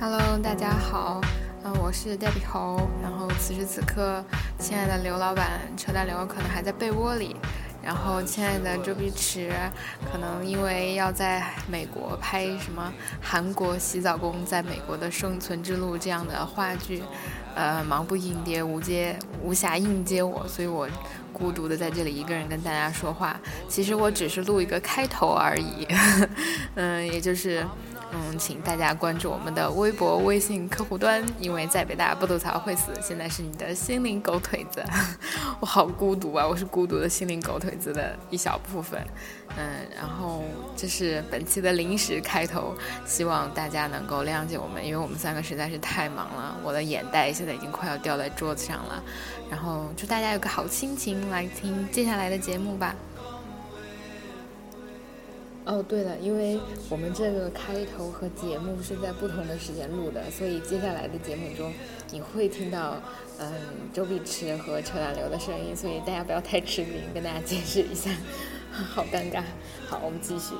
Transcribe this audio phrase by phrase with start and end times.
[0.00, 1.20] Hello，大家好，
[1.64, 2.88] 嗯，我是 Debbie 猴。
[3.02, 4.24] 然后此时此刻，
[4.56, 7.34] 亲爱的刘老板车大刘可能还在被窝里。
[7.82, 9.50] 然后，亲爱的周碧池，
[10.12, 17.02] 可能因为要在美国拍什么韩国洗澡工在美国的生存之路这样的话剧，
[17.56, 20.88] 呃，忙不应接，无接无暇应接我，所以我
[21.32, 23.36] 孤独的在这里一个人跟大家说话。
[23.68, 25.88] 其实我只是录一个开头而已，
[26.76, 27.66] 嗯，也就是。
[28.10, 32.90] 嗯，请大家关注我们的微博、微信客户端，因为在北大不吐槽会死。
[33.02, 34.82] 现在是你的心灵狗腿子，
[35.60, 36.46] 我好孤独啊！
[36.46, 38.98] 我是孤独的心灵狗腿子的一小部分。
[39.58, 40.42] 嗯，然后
[40.74, 49.02] 这是本期的临时开头，希望大家能够谅解我们，因为我们三个实在是太忙了，我的眼袋现在已经快要掉在桌子上了。
[49.50, 52.94] 然后祝大家有个好心情来听接下来的节目吧。
[55.68, 61.70] 哦，对了，因为我们这个开头和节目是在不同的时间录的，所以接下来的节目中
[62.10, 62.96] 你会听到，
[63.38, 63.52] 嗯，
[63.92, 68.10] 周碧池和车大刘的声音，所以大家不要太吃惊，跟大家解释一下，
[68.72, 69.42] 好尴尬。
[69.86, 70.54] 好，我们继续。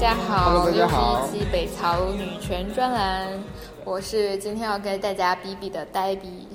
[0.00, 3.26] 大家好，又是一期北朝女权专栏，
[3.84, 6.46] 我是今天要跟大家比比的呆比，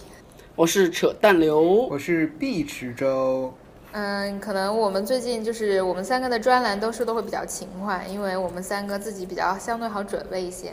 [0.55, 3.53] 我是扯淡刘，我是碧池周。
[3.91, 10.71] 嗯，可能我们最近就是我们三个的专栏都是都会比较勤快，因为我们三个自己比较相对好准备一些，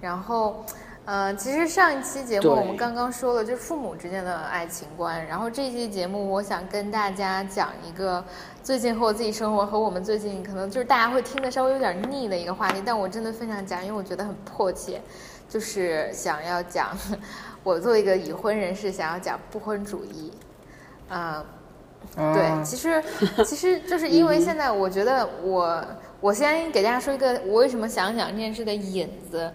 [0.00, 0.64] 然后。
[1.04, 5.26] 呃，其实上一期节目我们刚刚说了，就是父母之间的爱情观。
[5.26, 8.22] 然后这期节目，我想跟大家讲一个
[8.68, 15.00] 最近和我自己生活和我们最近可能就是大家会听的稍微有点腻的一个话题，但我真的非常讲，因为我觉得很迫切，
[15.48, 16.94] 就是想要讲
[17.64, 20.30] 我作为一个已婚人士，想要讲不婚主义。
[21.08, 21.42] 啊，
[22.14, 23.02] 对，其实
[23.42, 25.82] 其实就是因为现在我觉得我
[26.20, 29.50] 我先给大家说一个我为什么想讲这件事的引子。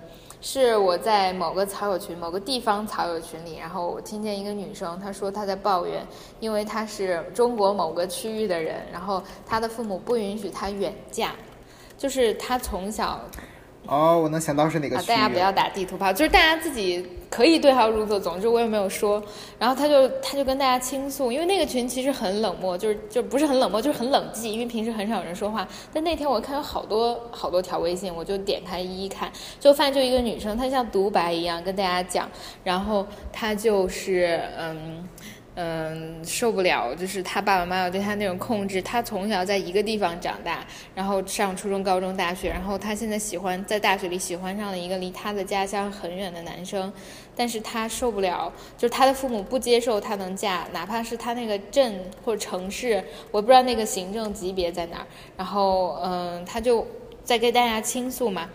[0.45, 6.05] 是我在某个草友群、某个地方草友群里，然后我听见一个女生，她说她在抱怨，
[6.41, 11.31] 因为她是中国某个区域的人，然后她的父母不允许她远嫁，
[11.97, 13.21] 就是她从小。
[13.85, 18.17] 哦，我能想到是哪个区大家不要打地图炮，就是大家自己可以对号入座。
[18.17, 19.21] 总之我也没有说。
[19.59, 25.67] 然后他就他就跟大家倾诉，因为那个群其实很冷漠，就是就不是很冷漠，就是很冷寂，因为平时很少有人说话。
[25.91, 29.29] 但那天我看有好多好多条微信，我就点开一一看，
[29.59, 32.29] 就发现就一个女生，她像独白一样跟大家讲，
[32.63, 35.07] 然后她就是嗯。
[35.55, 38.81] 嗯，受不了，就是他爸爸妈妈对他那种控制。
[38.81, 40.65] 他从小在一个地方长大，
[40.95, 46.91] 然后上初中、高中、大学，然后他现在喜欢在大学里喜欢上了一个离他的家乡很远的男生，
[47.35, 55.05] 但是他受不了，就是他的父母不接受他能嫁，哪怕是他那个镇或者城市，我不知道那个行政级别在哪儿。
[55.37, 56.87] 然后，嗯，他就
[57.23, 58.49] 在跟大家倾诉嘛。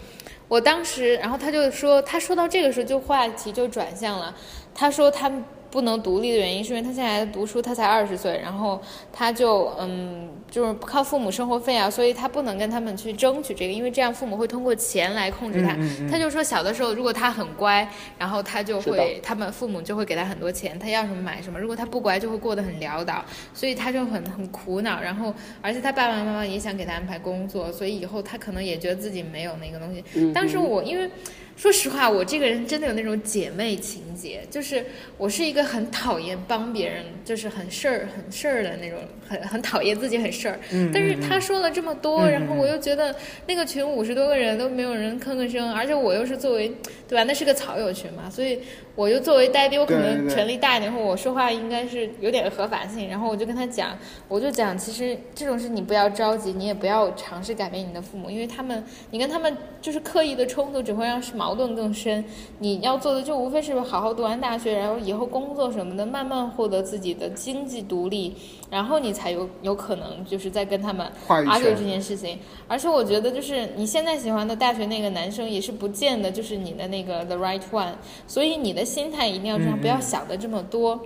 [0.48, 4.34] 我当时，然后他就说，他说到这个时候，就话题就转向了。
[4.74, 5.30] 他说他。
[5.70, 8.80] 不能独立的原因是因为他现在读书，他才二十岁，然后
[9.12, 15.76] 他就嗯，就是靠父母生活费啊，所以他不能跟他们去争取这个，因为这样父母会通过钱来控制他。
[16.10, 17.86] 他就说小的时候如果他很乖，
[18.18, 25.00] 然后他就会，他们父母就会给他很多钱，他要什么买什么；如果他不乖，就会过得很潦倒，所以他就很很苦恼。
[25.00, 30.32] 然后而且他爸爸妈妈也想给他安排工作，所以以后他可能也觉得自己没有那个东西。
[30.32, 31.10] 当时我因为。
[31.58, 34.84] 说实话，我这个人真的有那种姐妹情节，就是
[35.16, 40.56] 我是一个很讨厌帮别人，就是很事儿、很事儿的那种，很很讨厌自己很事儿。
[40.70, 40.88] 嗯。
[40.94, 43.12] 但是他说了这么多，然后我又觉得
[43.48, 46.72] 那个群五十多个人都没有人吭个声，而且我又是作为，
[47.08, 47.24] 对吧？
[47.24, 48.60] 那是个草友群嘛，所以。
[48.98, 53.08] 我就作为代表，我可能权力大一点，或我说话应该是有点合法性。
[53.08, 62.24] 然后我就跟他讲，我就讲，其实这种事你不要着急，你也不要尝试改变你的父母，因为他们，你跟他们就是刻意的冲突，只会让矛盾更深。
[62.58, 68.34] 你要做的就无非是好好读完大学，然后以后工作什么的，慢慢获得自己的经济独立，
[68.68, 72.36] 然后你才有有可能就是在跟他们 argue 这件事情。
[72.66, 77.92] 而且我觉得，就是你现在喜欢的大学那个男生，也是不见得就是你的那个 the right one，
[78.26, 78.88] 所以你的。
[78.88, 80.98] 心态一定要这样，不要想的这么多。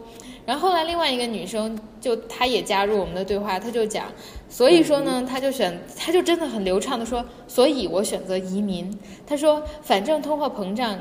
[0.47, 4.07] 然后后来另外一个女生就她也加入我们的对话，她就讲，
[4.49, 8.97] 所以说呢，她就选，她就真的很流畅的说，所以我选择移民。
[9.27, 10.97] 她说，反正通货膨胀，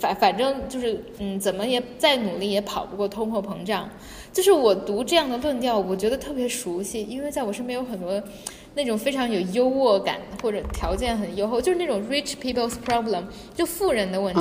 [0.00, 3.88] 反反正就是嗯，怎么也再努力也跑不过通货膨胀。
[4.32, 8.22] 就是我读这样的论调，我觉得特别熟悉，因为在我身边有很多。
[8.74, 13.22] 那种非常有优渥感或者条件很优厚，就是那种 rich people's problem，
[13.54, 14.40] 就富人的问题，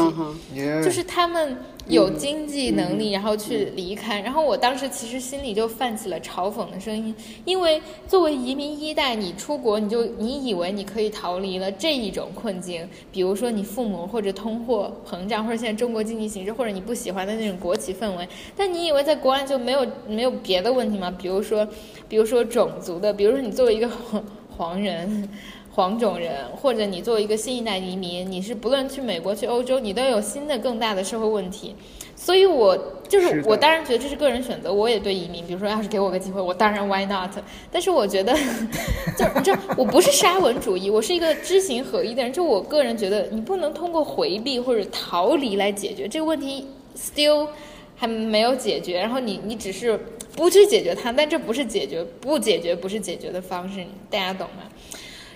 [0.81, 1.57] 就是他们
[1.91, 4.21] 有经济能力，然后去离开。
[4.21, 18.27] 然后我当时其实心里就泛起了嘲讽的声音，因为作为移民一代，你出国你就你以为你可以逃离了这一种困境，比如说你父母或者通货膨胀，或者现在中国经济形势，或者你不喜欢的那种国企氛围。
[18.55, 21.13] 但你以为在国外就没有没有别的问题吗？
[21.21, 21.67] 比如说，
[22.07, 25.27] 比如说种族的，比如说你作为一个黄黄人。
[25.73, 31.75] 黄种人，或者你作为一个新一代移民，你是不论去美国、去欧洲，你都有新的更大的社会问题。
[32.15, 32.77] 所以我
[33.09, 34.71] 就是是我，当然觉得这是个人选择。
[34.71, 37.31] 我也对移民，比如说要是给我个机会，我当然 why not。
[37.71, 38.31] 但是我觉得，
[39.17, 42.31] 就你知道，我不是沙文主义，我是一个知行合一的人。
[42.31, 47.47] 就我个人觉得，你不能通过回避或者逃离来解决这个问题，still
[47.95, 48.99] 还没有解决。
[48.99, 49.99] 然后你你只是
[50.35, 54.63] 不去解决它，但这不是解决，不解决不是解决的方式，大家懂吗？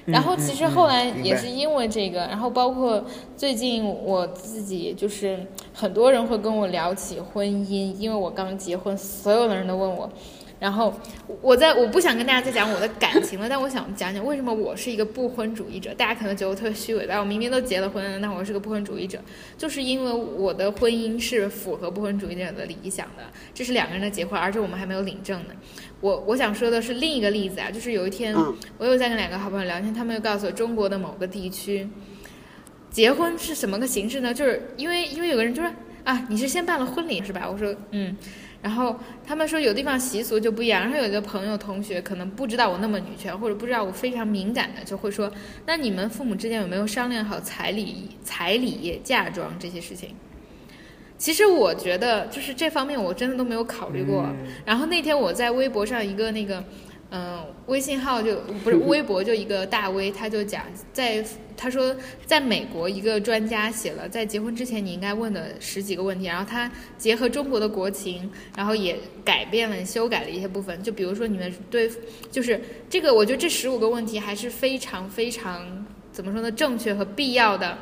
[0.06, 3.04] 然后其实后来也是因为这个，然后包括
[3.36, 5.40] 最近我自己就是
[5.74, 10.10] 很多人会跟我聊起婚姻，因为我刚结婚，所有的人都问我。
[10.66, 10.92] 然后
[11.44, 15.94] 我在我不想跟大家再讲我的感情了，但我想讲讲为什么我是一个不婚主义者。
[15.94, 17.20] 大家可能觉得我特别虚伪但？
[17.20, 19.20] 我明明都结了婚了，那我是个不婚主义者，
[19.60, 23.24] 就是因为我的婚姻是符合不婚主义者的理想的，
[23.54, 25.54] 这是两个人的结婚，而且我们还没有领证呢。
[26.02, 31.88] 我我想说的是另一个例子啊，就是有一天嗯我又在跟两个好朋友聊天，他们又告诉我中国的某个地区
[32.90, 34.34] 结婚是什么个形式呢？
[34.34, 35.72] 就是因为因为有个人就说
[36.04, 37.48] 啊，你是先办了婚礼是吧？
[37.48, 38.16] 我说嗯，
[38.66, 45.32] 然后他们说有地方习俗就不一样，然后有一个朋友同学可能不知道我那么女权，或者不知道我非常敏感的，就会说，
[45.68, 50.16] 那你们父母之间有没有商量好彩礼、彩礼、嫁妆这些事情？
[51.20, 54.24] 其实我觉得就是这方面我真的都没有考虑过。
[54.24, 56.64] 嗯然后那天我在微博上一个那个，
[57.12, 61.24] 嗯、微信号就不是 微博就一个大 V，他就讲在
[61.56, 71.90] 他说在美国一个专家写了在结婚之前你应该问的十几个问题，然后他结合中国的国情，然后也改变了修改了一些部分，就比如说你们对
[72.30, 72.60] 就是
[72.90, 77.78] 这个，我觉得这十五个问题还是非常非常怎么说呢正确和必要的。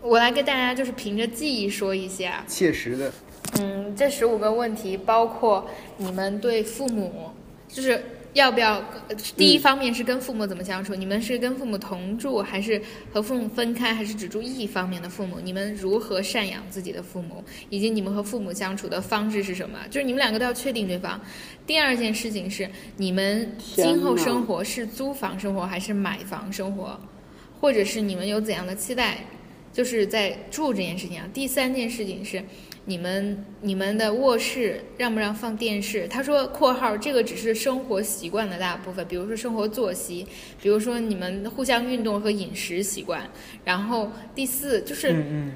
[0.00, 3.12] 我来跟大家就是凭着记忆说一下，切实的，
[3.60, 7.30] 嗯，这十五个问题包括你们对父母，
[7.68, 8.02] 就是
[8.34, 8.74] 要不要？
[9.08, 12.80] 呃第一方面是跟父母怎么相处，你们是跟父母同住，还是
[13.12, 15.40] 和父母分开，还是只住一方面的父母？
[15.40, 19.78] 你们如何赡养自己的父母，以及你们和父母相处的方式是什么？
[19.88, 21.20] 就是你们两个都要确定对方。
[21.66, 26.98] 第二件事情是，你们今后生活是租房生活还是买房生活，
[27.60, 29.18] 或者是你们有怎样的期待？
[29.74, 31.28] 就是在住这件事情啊。
[31.34, 32.42] 第三件事情是，
[32.86, 36.06] 你们你们的卧室让不让放电视？
[36.08, 40.24] 他说（括号）这个只是生活习惯的大部分，比如说生活作息，
[40.62, 43.28] 比如说你们互相运动和饮食习惯。
[43.64, 45.12] 然后第四就是，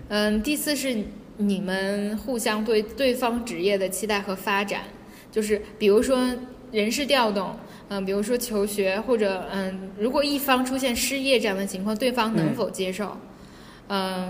[0.08, 0.96] 嗯第四是
[1.36, 4.82] 你们互相对对方职业的期待和发展，
[5.30, 6.28] 就是比如说
[6.72, 7.54] 人事调动，
[7.88, 13.06] 嗯，比如说求学或者嗯，如果一方出现失业这样的情况，对方能嗯否接受？
[13.06, 13.18] 嗯，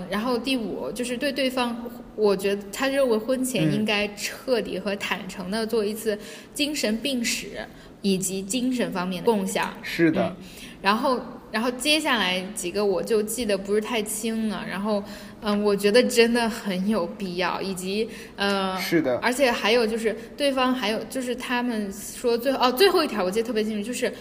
[0.09, 1.75] 然后第五就是对对方，
[2.15, 6.17] 我觉得他认为婚前嗯应该彻底和坦诚的做一次
[6.53, 7.67] 精神病史
[8.01, 9.73] 以及精神方面的共享。
[9.83, 10.33] 是的，
[10.81, 11.19] 然后，
[11.51, 14.63] 然后接下来几个我就记得不是太清了。
[14.65, 15.03] 然后，
[15.41, 24.13] 嗯，我觉得真的很有必要，以及呃，是的，而且还有就是对方还有就是他们说最后哦最后一条我记得特别清楚，就是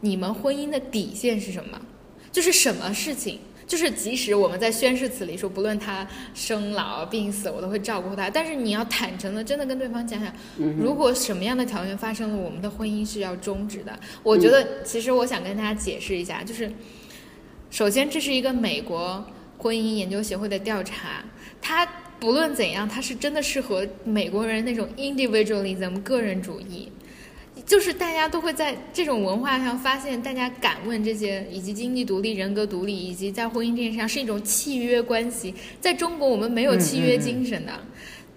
[0.00, 1.80] 你们婚姻的底线是什么？
[2.30, 3.38] 就是什么事情？
[3.72, 8.28] 就是即使我们在宣誓词里说，不论他生老病死，我都会照顾他。
[8.28, 10.30] 但是你要坦诚的，真的跟对方讲讲，
[10.78, 13.98] 如果什么样的条件发生了，我们的婚姻是要终止的。
[14.22, 16.70] 我觉得，其实我想跟大家解释一下，就是
[17.70, 19.24] 首先这是一个美国
[19.56, 21.24] 婚姻研究协会的调查，
[21.62, 21.86] 它
[22.20, 26.92] 不论怎样，它是真的适合美国人那种 individualism 个人主义。
[27.72, 35.54] 就是大家都会在这种文化上发现，大家敢问这些，以及经济独立、人格独立，以及在婚姻这件事上是一种契约关系。
[35.80, 37.72] 在中国，我们没有契约精神的。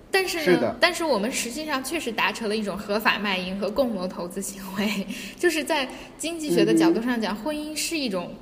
[0.10, 5.06] 但是呢，是但是我们实际上确实达成了一种合法卖淫和共谋投资行为，
[5.38, 5.86] 就是在
[6.18, 8.34] 经济学的角度上讲，婚姻是一种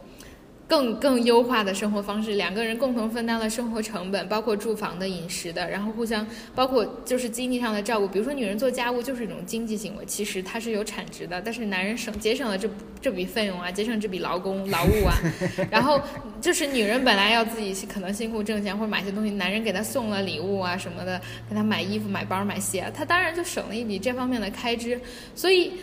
[0.74, 6.26] 更更优化的生活方式，两个人共同分担了生活成本，包括住房的、饮食的，然后互相
[6.56, 8.08] 包括就是经济上的照顾。
[8.08, 12.68] 比如说，女人做家务就是一种经济行为，其实它是有产值的，但是男人省节省了这
[13.00, 15.14] 这笔费用啊，节省这笔劳工劳务啊。
[15.70, 16.02] 然后
[16.42, 25.00] 就是女人本来要自己可能辛苦挣钱或者买些东西，男人给她送了礼物啊什么的，给她买衣服、买包、买鞋，她当然就省了一笔这方面的开支。
[25.36, 25.74] 所以。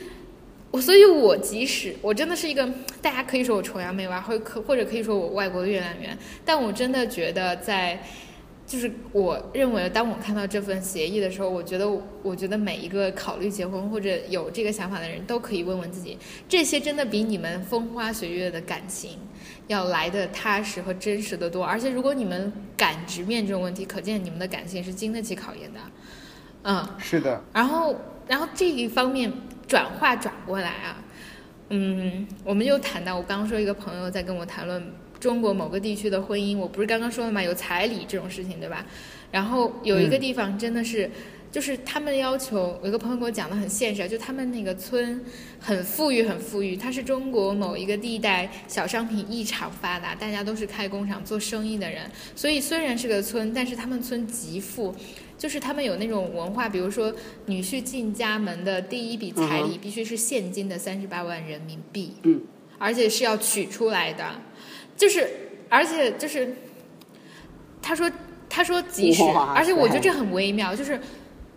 [0.71, 2.69] 我所以，我即使我真的是一个，
[3.03, 8.00] 大家可以说我崇洋媚外，或可或者可以说我外国的月亮圆，但我真的觉得在。
[8.67, 11.91] 就是我认为，当我看到这份协议的时候，我觉得，
[12.23, 16.17] 我觉得每一个考虑结婚或者有这个想法的人都可以问问自己，
[16.49, 19.19] 这些真的比你们风花雪月的感情
[19.67, 21.65] 要来的踏实和真实的多。
[21.65, 25.81] 而且，如果你们敢直面这种问题，可见你们的感情是经得起考验的。
[26.62, 27.43] 嗯，是的。
[27.53, 27.97] 然后，
[28.29, 29.33] 然后这一方面
[29.71, 30.99] 转化转过来啊，
[31.69, 34.83] 嗯，我们又谈到我刚刚说一个朋友在跟我谈论。
[35.21, 37.43] 中国某个地区的婚姻，我不是刚刚说了吗？
[37.43, 38.85] 有彩礼这种事情，对吧？
[39.31, 41.11] 然后有一个地方真的是，
[41.53, 45.23] 就是他们要求，有一个朋友给我讲的很现实，就他们那个村
[45.61, 46.75] 很富裕，很富裕。
[46.75, 54.95] 它是中国某一个地带小商品异常发达，大家都是开工厂做生意的人，所以虽然是个村，但是他们村极富，
[55.41, 57.11] 就是他们有那种文化，比如说
[57.47, 62.43] 女婿进家门的第一笔彩礼必须是现金的三十八万人民币，嗯，
[62.77, 64.23] 而且是要取出来的。
[64.99, 65.27] 就是，
[65.71, 66.55] 而且就是，
[67.81, 68.13] 他说，
[68.51, 69.23] 他说即使，
[69.55, 71.01] 而且我觉得这很微妙，就是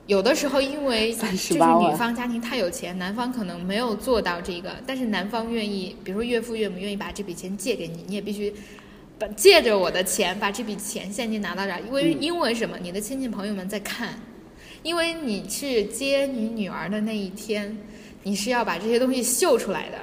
[0.08, 8.54] 有的时候因为就是女方家庭太有钱，男方可能没有做到这个，但是男方愿意，比如说岳父岳母愿意把这笔钱借给你，你也必须
[9.20, 12.77] 把借着我的钱把这笔钱现金拿到这儿，因为因为什么？
[12.82, 14.20] 你的亲戚朋友们在看，
[14.82, 17.77] 因为你去接你女儿的那一天，
[18.24, 19.98] 你是要把这些东西秀出来的，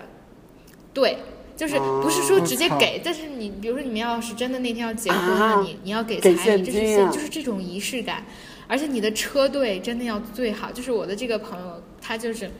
[0.94, 1.18] 对。
[1.56, 8.24] 就是不是说直接给，但是你比如说你们要是真的那天要结婚了，你你要给彩礼，这是就是这种仪式感，
[8.66, 10.72] 而且你的车队真的要最好。
[10.72, 12.50] 就是我的这个朋友，他就是，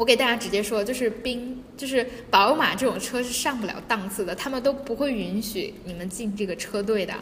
[0.00, 7.12] 我给大家直接说，就是宾，就是宝马这种车是上不了档次的，他们都不会允许你们进这个车队的。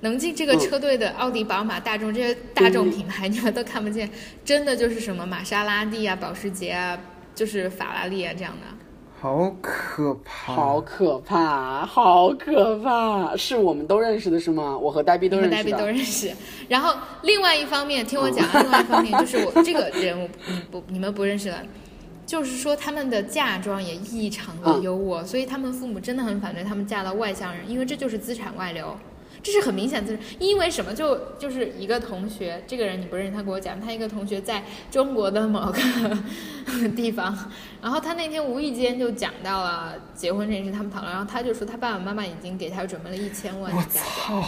[0.00, 4.10] 能进这个车队的，奥迪、宝马、大众这些大众品牌，你们都看不见，
[4.44, 6.98] 真的就是什么玛莎拉蒂啊、保时捷啊，
[7.32, 8.76] 就是法拉利啊这样的。
[9.20, 10.52] 好可怕！
[10.52, 11.86] 好可怕！
[11.86, 13.36] 好可怕！
[13.36, 14.76] 是我们都认识的是吗？
[14.76, 15.50] 我和呆逼都认识。
[15.52, 16.32] 呆逼都认识。
[16.66, 16.92] 然后
[17.22, 20.28] 另外一方面，听我讲，另外一方面就是我这个人，我
[20.72, 21.62] 不你们不认识了。
[22.26, 28.94] 就是说他们的嫁妆也异常的优渥，所以他们父母真的很反对他们嫁到外乡人，因为这就是资产外流。
[29.42, 30.92] 这是很明显的，因为什么？
[30.92, 37.32] 就就是一个同学，这个人你不认识，他给我讲，他一个同学在中国的某个地方，
[37.80, 43.72] 然后他那天无意间就讲到了结婚这件事，他们讨论，然后他就说他爸爸妈妈已经给他准备了一千万。
[43.72, 44.44] 的嫁妆！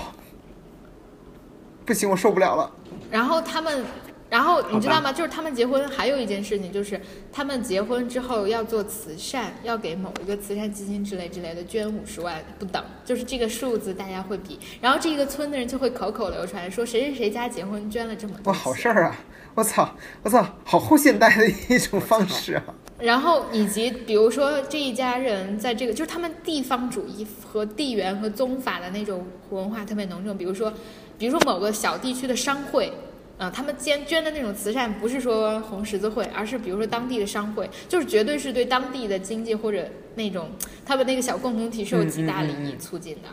[1.86, 2.68] 不行，我受不了了。
[3.08, 3.84] 然后他们。
[4.30, 5.10] 然后你知道吗？
[5.10, 7.00] 就是他们结婚还有一件事情，就是
[7.32, 18.52] 他们结婚之后要做慈善，要给某一个慈善基金之类之类的捐五十万不等，就是这个数字大家会比，然后这个村的人就会口口流传说谁谁谁家结婚捐了这么多。
[18.52, 19.16] 哇，好事儿啊！
[19.54, 19.88] 我操，
[20.22, 22.62] 我操，好后现代的一种方式啊。
[22.98, 30.70] 然后以及比如说这一家人在这个，就是他们地方主义和地缘和宗法的那种文化特别浓重，比如说，
[31.16, 32.92] 比如说某个小地区的商会。
[33.38, 40.50] 啊，他们捐捐的那种慈善不是说红十字会，而是比如说当地的商会，就是绝对是对当地的经济或者那种
[40.84, 43.28] 他们那个小共同体是有极大利益促进的，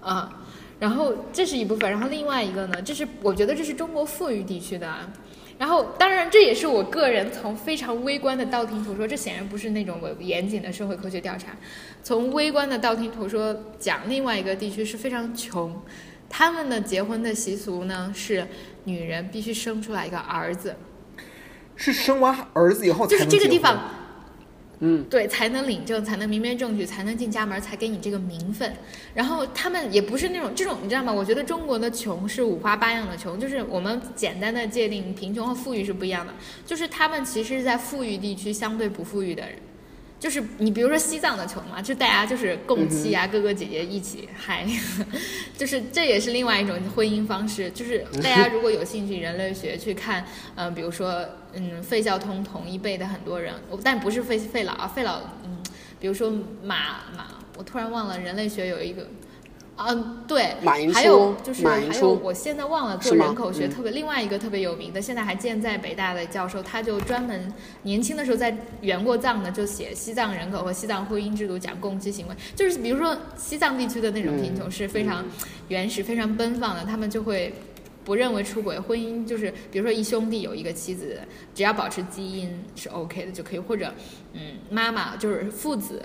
[0.00, 0.42] 啊，
[0.80, 4.90] 然后这是一部分，然后另外一个呢，这是我觉得这是中国富裕地区的，
[5.58, 11.54] 然后当然这也是我个人从非常微观的道听途说，这显然不是那种严谨的社会科学调查，
[12.02, 15.78] 从微观的道听途说讲，另外一个地区是非常穷。
[16.28, 18.46] 他们的结婚的习俗呢，是
[18.84, 20.76] 女人必须生出来一个儿子，
[21.74, 23.90] 是生完儿子以后就是这个地方，
[24.80, 28.70] 嗯，对，才能领证，才能明媒正娶，才能进家门，才给你这个名分。
[29.14, 31.12] 然后他们也不是那种这种，你知道吗？
[31.12, 36.34] 我觉得中国的穷是五花八样的穷，就是我们简单的界定贫穷和富裕是不一样的，
[36.66, 39.58] 就是他们其实是在富裕地区相对不富裕的人。
[40.18, 44.66] 就是你比如说西藏的球嘛，就大家就是共妻啊，哥哥姐姐一起嗨，
[45.56, 47.70] 就是这也是另外一种婚姻方式。
[47.70, 53.54] 就是 大家如果有兴趣人类学去看，嗯，比如说嗯费孝通同一辈的很多人，
[53.84, 55.62] 但不是费费老啊，费老嗯，
[56.00, 56.30] 比如说
[56.62, 57.26] 马马，
[57.58, 59.06] 我突然忘了人类学有一个。
[59.78, 60.56] 嗯，对，
[60.94, 67.52] 还有就是还有，我现在忘了做人口学特别另外一个特别有名的，现在还健在北大的教授，他就专门
[67.82, 75.22] 年轻的时候在援过藏的，就写西藏人口和西藏婚姻制度，讲共妻行为，就是比如说西藏地区的那种贫穷是非常
[75.68, 77.52] 原始、非常奔放的，他们就会
[78.02, 81.20] 不认为出轨婚姻就是，比如说一兄弟有一个妻子，
[81.54, 83.92] 只要保持基因是 OK 的就可以，或者
[84.32, 84.40] 嗯，
[84.70, 86.02] 妈妈就是父子。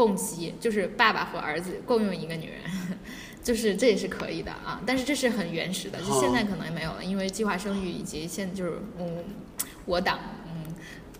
[0.00, 2.60] 共妻就是爸爸和儿子共用一个女人，
[3.44, 4.80] 就是这也是可以的啊。
[4.86, 9.24] 但是这是很原始的，就现在可能也没有了，因为计划生育以及现就是嗯，
[9.84, 10.74] 我党嗯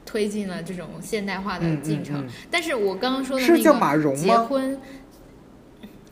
[0.06, 2.22] 推进了这种现代化的嗯进程。
[2.22, 4.80] 嗯嗯但是我刚刚说的是那个叫马蓉吗结婚，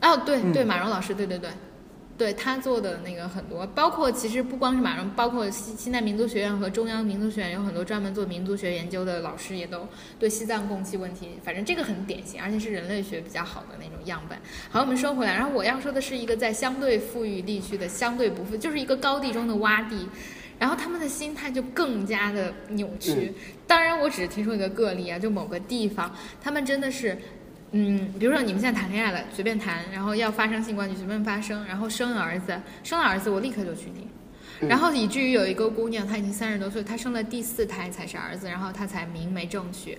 [0.02, 1.48] 哦，对嗯对，马蓉老师，对对对。
[2.18, 9.86] 对他做的那个很多，包括其实不光是马蓉，包括西西南民族学院和中央民族学院有很多专门做民族学研究的老师，也都
[10.18, 14.36] 对西藏供气问题，反正这个很典型，而且是人类学比较好的那种样本。
[14.68, 20.08] 好，我们说回来，然后我要说的是一个在相对富裕地区的相对不富，就是一个高地中的洼地，
[20.58, 23.32] 然后他们的心态就更加的扭曲。
[23.64, 27.16] 当然，我只是提出一个个例啊，就某个地方，他们真的是。
[27.72, 34.06] 嗯，比如说你们现在谈恋爱了，随便谈，然后要发生性关系随便发生，然后生了儿子，生了儿子我立刻就娶你，
[34.66, 39.98] 然后以至于有一个姑娘，她已经三十多岁，她生了第四胎才是儿子，然后她才明媒正娶。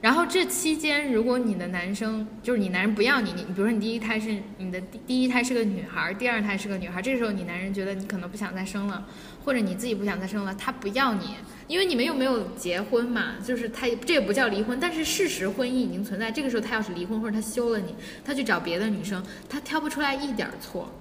[0.00, 9.06] 然后这期间，如果你的男生就是你男人不要你，你比如说你第一胎是你的第第一胎是个女孩，第二胎是个女孩，这时候你男人觉得你可能不想再生了，
[9.44, 11.34] 或者你自己不想再生了，他不要你，
[11.66, 16.30] 因为你们又没有结婚嘛，就是他这也不叫离婚，但是事实婚姻已经存在。
[16.30, 17.94] 这个时候他要是离婚或者他休了你，
[18.24, 20.92] 他去找别的女生，他挑不出来一点儿错。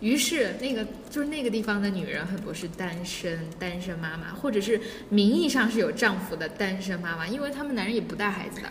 [0.00, 8.68] 于是，那个就是那个地方的女人很多是单身，单身妈妈，或者是名义上是有丈夫的单身妈妈，因为他们男人也不带孩子的。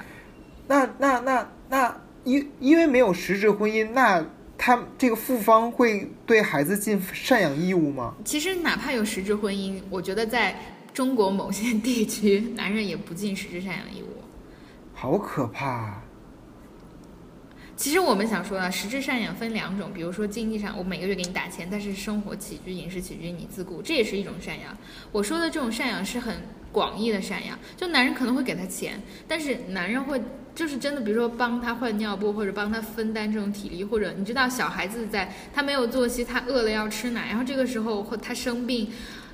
[0.67, 4.25] 那那那那因因为没有实质婚姻，那
[4.57, 8.15] 他这个复方会对孩子尽赡养义务吗？
[8.25, 10.59] 其实哪怕有实质婚姻，我觉得在
[10.93, 14.07] 中国某些地区，男人也不尽实质赡养义务。
[14.93, 16.01] 好可怕！
[17.75, 24.75] 其实我们想说啊，实质赡养分两种，比如说经济上，我每个月给你打钱，但是生活起居、饮食起居你自顾，这也是一种赡养。
[25.11, 26.35] 我说的这种赡养是很
[26.71, 30.19] 广义的赡养，就男人可能会给他钱，但是男人会
[30.57, 38.89] 就是真的，比如说帮他换尿布，或者帮他分担这种体力，或者你知道小孩子在他没有作息，他饿了要吃奶，然后这个时候或他生病。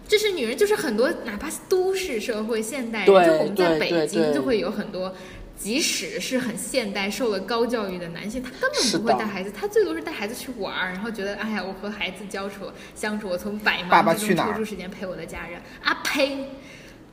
[0.06, 5.16] 这是女人，就是很多，哪怕是都市社会、现代人，就我们在北京就会有很多
[5.58, 15.62] 即使是很现代、受了高教育的男性，他根本不会带孩子，他最多是带孩子去玩儿，然后觉得哎呀，我和孩子交处相处，我从百忙之中抽出时间陪我的家人。
[15.86, 16.50] 阿呸！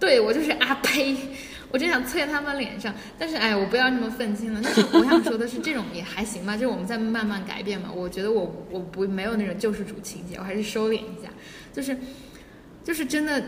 [0.01, 1.17] 对我就是阿呸！
[1.71, 4.61] 我真想啐他们脸上，但是哎，我不要那么愤青了。
[4.63, 7.91] 但是我想说的是，这种也还行吧，就是我们在慢慢改变嘛。
[7.95, 11.29] 我觉得我我不没有那种救世主情节，我还是收敛一下，
[11.73, 11.97] 就是
[12.83, 13.43] 就是真的，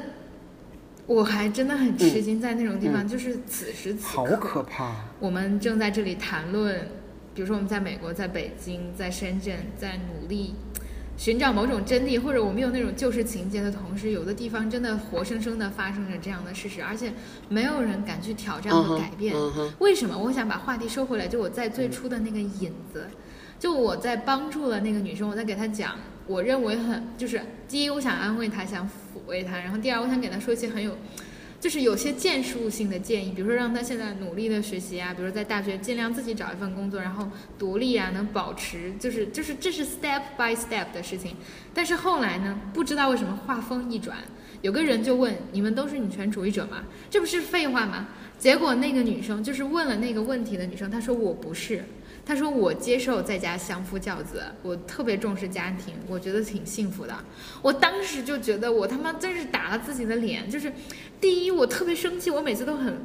[1.06, 4.94] 我还真的很吃惊，在那种地方，就是此时此刻好，可怕！
[5.18, 6.88] 我们正在这里谈论，
[7.34, 10.54] 比如说我们在美国、在北京、在深圳，在努力
[11.16, 17.12] 寻找某种真谛，或者我们有那种旧事情节的同时，有的地方真的活生生的发生着这样的事实，而且
[17.48, 19.34] 没有人敢去挑战和改变。
[19.78, 20.18] 为什么？
[20.18, 23.06] 我想把话题收回来，就我在最初的那个引子，
[23.58, 25.94] 就我在帮助了那个女生，我在给她讲，
[26.26, 28.90] 我认为很就是第一，我想安慰她，想抚
[29.26, 30.96] 慰她，然后第二，我想给她说一些很有。
[31.62, 41.36] 就是有些建树性的建议，比如说让他现在努力的学习啊，比如说在大学尽量自己找一份工作，然后独立啊，能保持，就是就是这是 step by step 的事情。
[41.72, 44.18] 但是后来呢，不知道为什么话锋一转，
[44.60, 46.82] 有个人就问：“你们都是女权主义者吗？
[47.08, 48.08] 这不是废话吗？”
[48.40, 51.84] 结果那个女生就是问了那个问题的女生，她说：“我不是。”
[52.24, 57.12] 她说：“我接受在家相夫教子，我特别重视家庭，我觉得挺幸福的。”
[57.60, 60.72] 我当时就觉得我他妈真是打了自己的脸，就是
[61.20, 62.96] 第一，我特别生气，我每次都很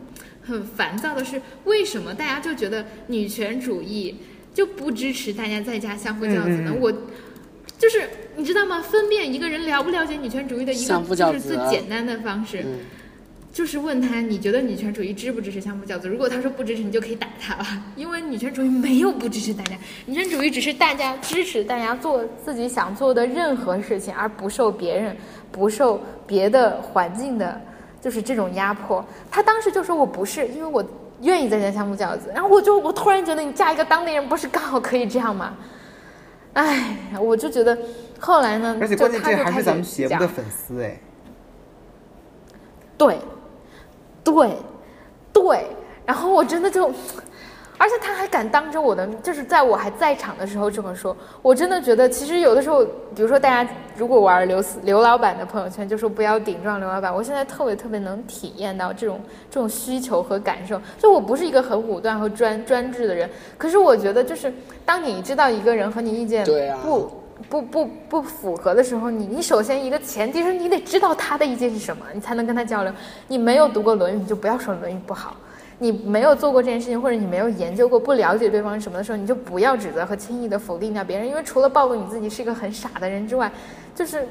[0.43, 4.17] 很烦躁的是，为什么大家就觉得女权主义
[4.53, 6.71] 就不支持大家在家相夫教子呢？
[6.71, 6.91] 嗯嗯嗯我
[7.80, 8.82] 就是你知道吗？
[8.82, 12.80] 分辨一个人了不了解女权主义的一个就是最简单的方式，嗯
[13.51, 16.07] 就是问他你觉得女权主义支不支持相夫教子？
[16.07, 25.17] 如果他说不支持，你就可以打他了， 因为女权主义没有不支持大家，女权主义只是大家支持大家做自己想做的任何事情，而不受别人、
[25.51, 27.60] 不受别的环境的，
[27.99, 29.03] 就是这种压迫。
[29.31, 30.86] 他当时就说我不是，因为我
[31.21, 32.29] 愿意在家相夫教子。
[32.33, 35.57] 然后我就我突然觉得你嫁一个当地人不是刚好可以这样吗？
[36.53, 37.77] 哎，我就觉得
[38.19, 40.99] 后来呢，而且就关键这还他就开始是咱们节目讲的粉丝哎，
[42.97, 43.19] 对，
[44.31, 44.57] 对，
[45.31, 45.67] 对，
[46.05, 46.91] 然后我真的就，
[47.77, 52.83] 而且他还敢当着我的，就是在我还在场的时候这么说，我真的觉得，其实有的时候，
[53.15, 60.81] 比如说大家如果玩刘思刘老板的朋友圈，就说不要顶撞刘老板，我现在特别特别能体验到这种这种需求和感受。
[60.99, 64.51] 就我不是一个很武断和专专制的人，可是我觉得，就是
[64.85, 66.79] 当你知道一个人和你意见对啊
[67.50, 67.62] 不。
[67.62, 72.93] 不不符合的时候，你你首先一个前提是你得知道他的意见是什么，你才能跟他交流。
[73.28, 75.36] 你没有读过《论语》，你就不要说《论语》不好。
[75.80, 83.52] 你没有做过这件事情，或者你没有研究过，不了解对方什么的时候，你就不要指责和轻易的否定掉别人，因为除了暴露你自己是一个很傻的人之外，
[83.93, 84.28] 就是，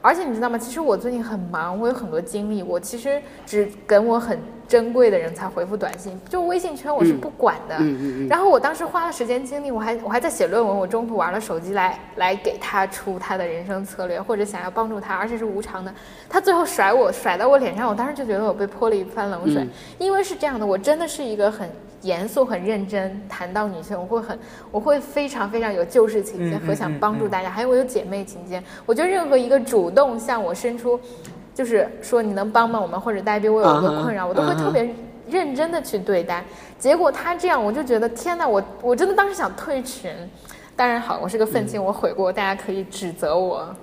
[0.00, 0.56] 而且你知道吗？
[0.56, 7.76] 其实我最近很忙，我有很多精力，我其实只跟我很珍贵的人才回复短信，就微信圈我是不管的。
[7.78, 8.28] 嗯嗯嗯。
[8.28, 15.92] 然后我当时花了时间精力，我还我还在写论文，我中途玩了手机来来给他出他的人生策略，或者想要帮助他，而且是无偿的。
[16.28, 19.66] 他最后甩我甩到我脸上，我当时就觉得我被泼了一番冷水，
[19.98, 21.68] 因为是这样的，我真的是一个很。
[22.02, 24.38] 严肃很认真谈到女性，我会很，
[24.70, 28.62] 我会非常非常有救世情节和想帮助大家，还有我有姐妹情节。
[28.86, 30.98] 我觉得任何一个主动向我伸出，
[31.58, 34.88] 就是说你能帮帮我们，或者代表我有一个困扰，我都会特别
[35.28, 36.44] 认真的去对待。
[36.78, 40.08] 结果他这样，我就觉得天哪，我我真的当时想退群。
[40.76, 43.74] 当然好，我是个愤青，我悔过，大家可以指责我。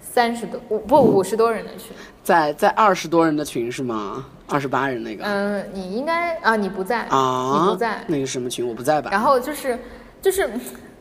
[0.00, 4.26] 三十多五不五十多人的群，在在二十多人的群是吗？
[4.48, 5.22] 二十八人那个？
[5.24, 8.66] 嗯，你应该啊，你不在啊，你不在那个什么群？
[8.66, 9.08] 我不在吧？
[9.12, 9.78] 然后就是
[10.20, 10.50] 就是，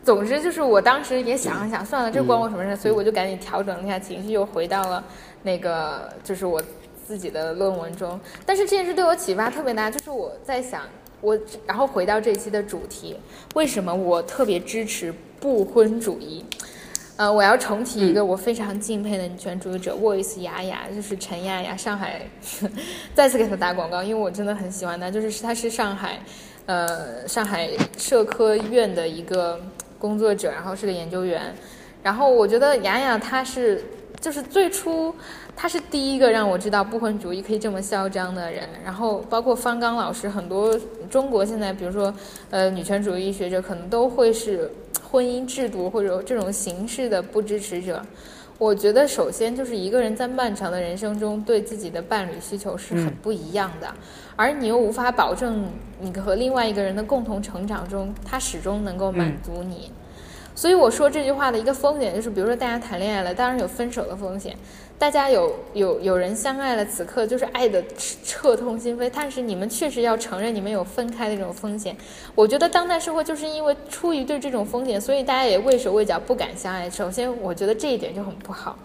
[0.04, 2.76] 总之就是我当时也想了想，算了，这关我什么事？
[2.76, 5.04] 所以我就赶紧调整了一下情绪，又回到了
[5.48, 6.62] 那个就是我
[7.08, 8.20] 自己的论文中。
[8.46, 10.82] 但是这件事对我启发特别大，就是我在想，
[11.22, 13.16] 我然后回到这期的主题，
[13.56, 16.44] 为什么我特别支持不婚主义？
[17.16, 22.22] 呃，我要重提一个我非常敬佩的女权主义者，Voice 雅雅，就是陈雅雅，上海，
[23.16, 26.20] 再次给她打广告，因为我真的很喜欢她，就是她是上海，
[26.68, 29.60] 呃，上海社科院的一个
[29.98, 31.56] 工作者，然后是个研究员，
[32.04, 33.84] 然后我觉得雅雅她是，
[34.20, 35.14] 就是最初
[35.56, 42.14] 他是第一个让我知道不婚主义可以这么嚣张的人，然后包括方刚老师，很多中国现在比如说
[42.50, 44.72] 呃女权主义学者可能都会是。
[45.10, 48.06] 婚姻制度或者这种形式的不支持者，
[48.58, 53.88] 我觉得首先就是一个人在漫长的人生中对自己的伴侣需求是很不一样的，
[54.36, 55.66] 而你又无法保证
[56.02, 59.90] 你和另外一个人的共同成长中，他始终能够满足你。
[60.58, 64.58] 所以我说这句话的一个风险就是，比如说大家谈恋爱了，当然有分手的风险。
[64.98, 69.08] 大家有有有人相爱了，此刻就是爱的彻彻痛心扉。
[69.14, 71.96] 但是你们确实要承认，你们有分开的这种风险。
[72.34, 76.90] 我觉得当代社会就是因为出于对这种风险，所以大家也畏手畏脚，不敢相爱。
[76.90, 78.80] 首先，我觉得这一点就很不好。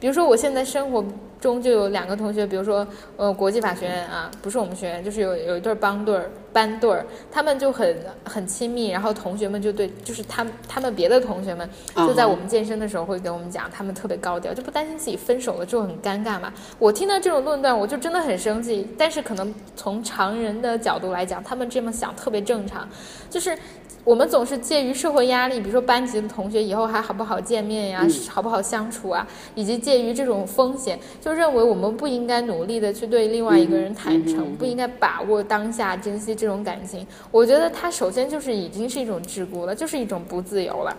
[0.00, 1.04] 比如说，我现在生活
[1.40, 16.52] 中就有两个同学，比如说，呃，国际法学院啊，不是我们学院，就是有有一对帮对儿、班对儿，他们就很很亲密，然后同学们就对，就是他他们别的同学们就在我们健身的时候会跟我们讲，他们特别高调，就不担心自己分手了之后很尴尬嘛。
[16.78, 18.86] 我听到这种论断，我就真的很生气。
[18.96, 22.88] 但是可能从常人的角度来讲，他们这么想特别正常，
[23.28, 23.58] 就是。
[24.04, 37.06] 我们总是介于社会压力，比如说班级的同学以后还好不好见面呀，好不好相处啊，以及介于这种风险，就认为我们不应该努力的去对另外一个人坦诚，不应该把握当下，珍惜这种感情。
[37.30, 40.96] 我觉得他首先就是已经是一种桎梏了，就是一种不自由了。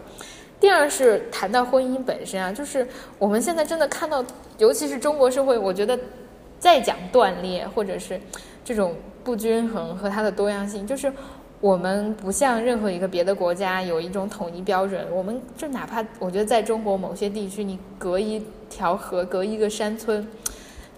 [0.60, 4.24] 第二是谈到婚姻本身啊，就是我们现在真的看到，
[4.60, 5.98] 尤其是中国社会，我觉得
[6.60, 8.22] 再讲断裂或者是
[8.64, 11.12] 这种不均衡和它的多样性，就是。
[11.62, 20.26] 我们不像任何一个别的国家有一种统一标准，我们就哪怕我觉得在中国某些地区，你隔一条河、隔一个山村，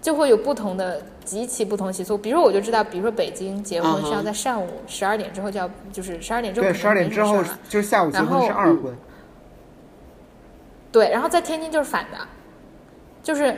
[0.00, 2.16] 就会有不同的极其不同习俗。
[2.16, 8.94] 比如说，我就知道，比如说北京结婚是要在上午十二点之后就要，就是十二点之后对，十二点之后就是下午结婚是二婚。
[10.92, 12.18] 对，然后在天津就是反的，
[13.22, 13.56] 就是。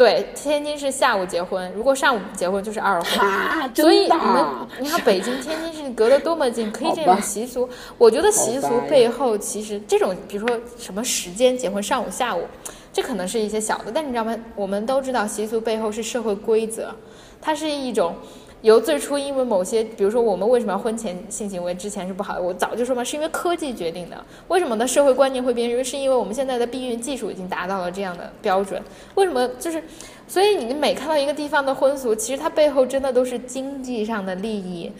[0.00, 3.74] 对，天津是下午结婚，如果上午结婚就是二婚。
[3.74, 4.46] 所以你们，
[4.78, 7.68] 你看北京、天津是隔得多么近，可以这种习俗。
[7.98, 12.46] 我觉得习俗背后其实这种，比如说什么时间结婚，上午、下午，
[12.90, 14.34] 这可能是一些小的，但你知道吗？
[14.56, 16.96] 我们都知道习俗背后是社会规则，
[17.38, 18.14] 它是一种。
[18.62, 22.42] 由最初因为某些，比如说我们为什么要婚前性行为之前是不好的？
[22.42, 24.22] 我早就说嘛，是因为科技决定的。
[24.48, 25.70] 为什么呢社会观念会变？
[25.70, 28.82] 因为是因为我们现在的避孕技术已经达到了这样的标准。
[29.14, 29.48] 为什么？
[29.58, 29.82] 就是，
[30.28, 34.92] 所以你每看到一个地方的婚俗，其实它背后真的都是经济上的利益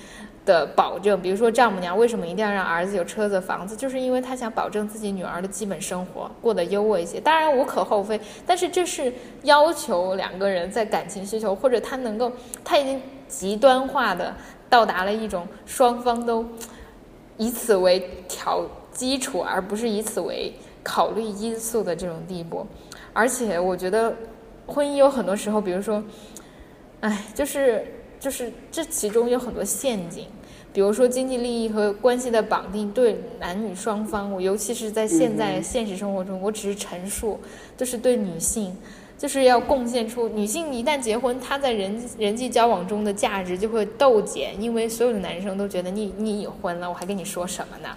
[0.46, 1.20] 的保证。
[1.20, 3.76] 比如说丈母娘为什么一定要让儿子有车子房子？
[3.76, 7.20] 就是因为他想保证自己女儿的基本生活过得优渥一些。
[7.20, 12.32] 当然无可厚非，但是这是要求两个人在感情需求或者他能够
[12.64, 12.98] 他已经。
[13.30, 14.34] 极端化的
[14.68, 16.44] 到达了一种双方都
[17.36, 22.66] 以此为条基础，而不是以此为考虑因素的这种地步。
[23.12, 24.14] 而且我觉得
[24.66, 26.02] 婚姻有很多时候，比如说，
[27.00, 27.86] 哎，就是
[28.18, 30.26] 就是这其中有很多陷阱，
[30.72, 37.40] 比如说经济利益和关系的绑定对男女双方，我尤其是在现在现实生活中，我只是陈述，
[37.76, 38.76] 就是对女性。
[39.20, 47.94] 就是要贡献出女性一旦结婚，她在人人际交往中的价值就会骤减，因为所有的男生都觉得你你已婚了，我还跟你说什么呢？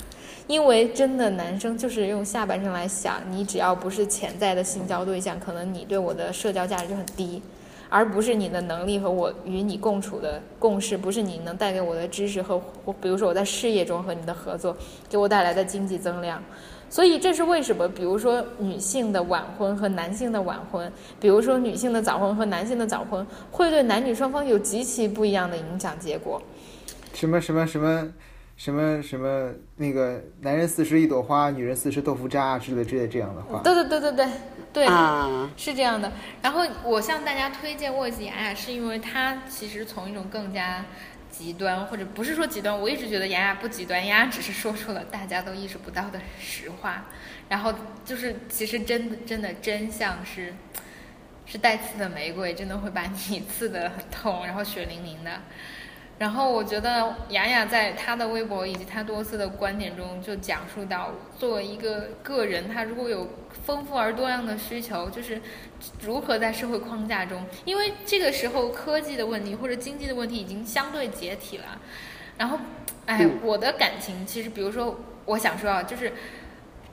[0.47, 7.41] 因为真的男生就是用下半身来想，你只要不是潜在的性交对象，可能你对我的社交价值就很低。
[7.89, 12.59] 而不是你的能力和我与你共处的共识，不是你能带给我的知识和，
[12.99, 14.75] 比如说我在事业中和你的合作
[15.07, 16.43] 给我带来的经济增量。
[16.93, 17.89] 所以这是为什么？
[17.89, 26.39] 比如说女性的晚婚和男性的晚婚，比如说女性的早婚和男性的早婚，会对男女双方有极其不一样的影响结果。
[27.15, 28.07] 什么什么什么
[28.55, 33.61] 什么什么那个男人四十一朵花，女人四十豆腐渣之类之类这样的话。
[33.63, 34.27] 对对对对对
[34.71, 36.11] 对，啊，是这样的。
[36.43, 40.85] 然后我向大家推荐沃吉雅雅，是因为它其实从一种更加。
[41.35, 47.05] 极端，或者不是说极端，我一直觉得雅雅不极端，雅雅只是说出了大家都意识不到的实话。
[47.49, 47.73] 然后
[48.05, 50.53] 就是，其实真的真的真相是，
[51.47, 55.41] 是带刺的玫瑰真的会把你刺得很痛，然后血淋淋的。
[56.19, 63.27] 然后我觉得雅雅在她的微博以及她多次的观点中，就讲述到，作为一个个人，他如果有
[63.65, 65.41] 丰富而多样的需求，就是
[66.01, 71.79] 如何在社会框架中，因为这个时候科技的问题或者经济的问题已经相对解体了。
[72.37, 72.59] 然后，
[73.05, 76.13] 哎，我的感情其实，比如说，我想说啊，就是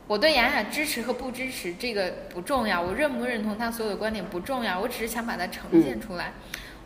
[0.06, 6.32] 我对雅雅支持和不支持这个不重要，我认不认同她所有的观点不重要，我只是想把它呈现出来。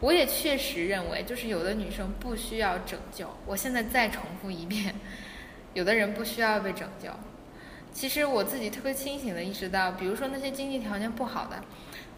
[0.04, 3.26] 我也确实认为，就是有的女生不需要拯救。
[3.46, 4.94] 我现在再重复一遍，
[5.72, 7.08] 有的人不需要被拯救。
[7.90, 11.58] 其实我自己特别清醒的意识到，比如说那些经济条件不好的，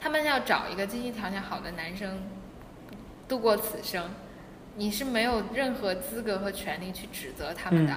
[0.01, 2.21] 他们要找一个经济条件好的男生
[3.29, 4.11] 度过此生，
[4.75, 7.97] 你是没有任何资格和权利去指责他们的。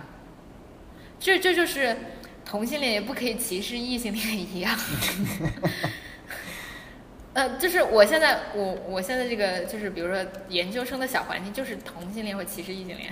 [1.20, 1.98] 这这就是
[2.46, 4.78] 同性恋也不可以歧视异性恋一样。
[7.32, 10.18] 呃，就是我现在，我我现在这个就是，比如说
[10.50, 13.12] 研究生的小环境，就是同性恋或歧视异性恋。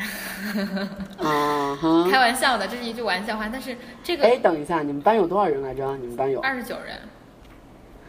[1.19, 2.07] 啊哈！
[2.09, 3.47] 开玩笑的，这是一句玩笑话。
[3.47, 5.95] 但是这个，哎，等一下，你们班有多少人来着？
[5.97, 6.97] 你们班有二十九人。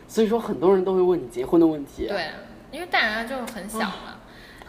[0.09, 2.09] 所以说，很多人都会问你结婚的问题。
[2.09, 2.29] 对，
[2.73, 4.17] 因为大家就很小嘛。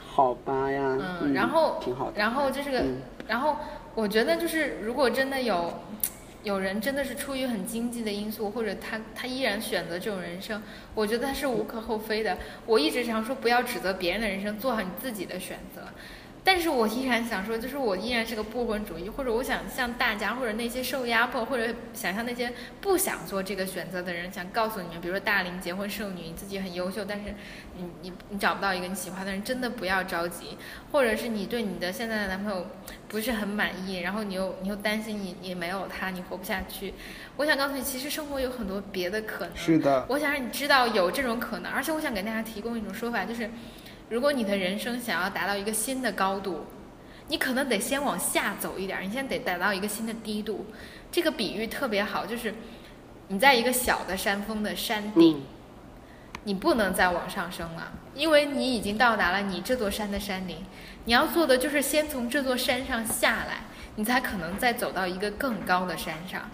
[0.05, 0.97] 好吧呀。
[1.21, 2.19] 嗯，然后挺好的。
[2.19, 2.83] 然后这是个，
[3.27, 3.55] 然后
[3.95, 5.73] 我觉得就是，如果真的有。
[6.43, 10.61] 有人真的是出于很经济的因素，或者他他依然选择这种人生，
[10.95, 12.37] 我觉得他是无可厚非的。
[12.65, 15.81] 我一直常说不要指责别人的人生，做好你自己的选择。
[16.43, 27.35] 但是我依然想说，就是我依然是个不婚主义，或者我想向大家，或者那些受压迫，或者想向那些不想做这个选择的人，想告诉你们，比如说大龄结婚剩女，你自己很优秀，但是
[27.77, 30.57] 你你你找不到一个你喜欢的人，真的不要着急。
[30.91, 32.65] 或者是你对你的现在的男朋友
[33.07, 36.93] 不是很满意，然后你又你又担心你你没有他你活不下去。
[37.35, 39.55] 我想告诉你，其实生活有很多别的可能。
[39.55, 40.05] 是的。
[40.09, 43.49] 我想让你知道有这种可能，而且我想给大家提供一种说法，就是。
[44.09, 46.65] 如果你的人生想要达到一个新的高度，
[47.27, 50.65] 你可能得先往下走一点，你先得达到一个新的低度。
[51.11, 52.55] 这个比喻特别好，就是
[53.27, 55.43] 你在一个小的山峰的山顶，
[56.43, 60.57] 你不能再往上升了，因为你已经到达了你这座山的山顶。
[61.05, 63.61] 你要做的就是先从这座山上下来，
[63.95, 66.49] 你才可能再走到一个更高的山上。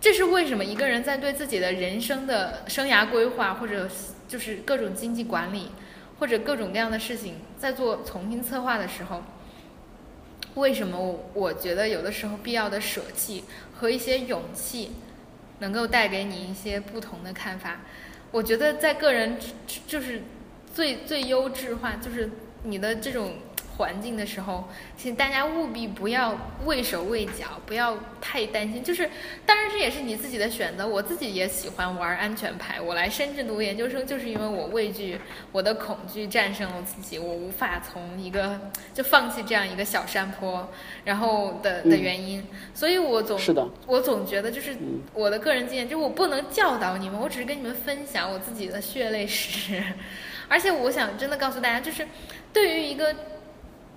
[0.00, 3.88] 这是为什么一个人在对自己的人生的生涯规划，或者
[4.26, 5.70] 就是各种经济管理。
[6.18, 9.22] 或者各种各样的事情，在做重新策划的时候，
[10.54, 14.92] 为什么我我觉得有的时候必要的舍弃和一些勇气，
[15.58, 17.80] 能够带给你一些不同的看法？
[18.30, 19.36] 我觉得在个人
[19.86, 20.22] 就是
[20.74, 22.30] 最最优质化，就是
[22.62, 23.34] 你的这种。
[23.76, 26.34] 环境的时候，请大家务必不要
[26.64, 28.82] 畏手畏脚，不要太担心。
[28.82, 29.10] 就是，
[29.44, 30.86] 当然这也是你自己的选择。
[30.86, 32.80] 我自己也喜欢玩安全牌。
[32.80, 35.20] 我来深圳读研究生，就是因为我畏惧，
[35.52, 38.58] 我的恐惧战胜了自己，我无法从一个
[38.94, 40.66] 就放弃这样一个小山坡，
[41.04, 42.42] 然后的的原因。
[42.72, 44.74] 所以我总是的，我总觉得就是
[45.12, 49.82] 我的个人经验，就是我不能教导你们，我只是跟你们分享我自己的血泪史。
[50.48, 52.06] 而且我想真的告诉大家，就是
[52.52, 53.14] 对于一个。